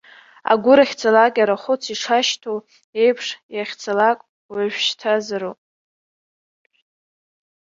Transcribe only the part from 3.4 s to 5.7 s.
иахьцалак уажәшьҭазароуп.